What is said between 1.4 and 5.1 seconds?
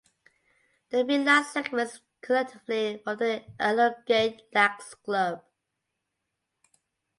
segments collectively form the elongate lax